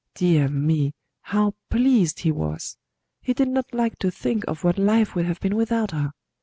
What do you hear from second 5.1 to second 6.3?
would have been without her.